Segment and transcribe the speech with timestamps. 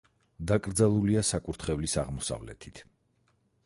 [0.51, 2.87] დაკრძალულია საკურთხევლის აღმოსავლეთით.